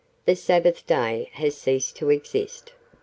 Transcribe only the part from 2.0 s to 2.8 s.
exist."